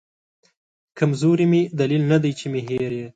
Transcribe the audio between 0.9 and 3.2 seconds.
کمزوري مې دلیل ندی چې مې هېر یې